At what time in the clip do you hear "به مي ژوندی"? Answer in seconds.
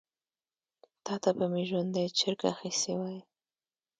1.37-2.05